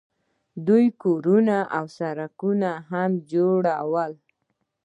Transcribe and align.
دوی 0.67 0.85
کورونه 1.03 1.57
او 1.77 1.85
سړکونه 1.97 2.69
هم 2.91 3.11
جوړول. 3.31 4.13